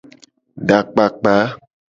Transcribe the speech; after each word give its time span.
Edakpakpa. 0.61 1.33